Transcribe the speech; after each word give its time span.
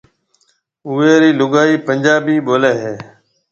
اوئيَ 0.87 1.11
رِي 1.21 1.29
لوگائي 1.39 1.75
پنجابي 1.87 2.35
ٻوليَ 2.45 2.71
ھيََََ 2.81 2.93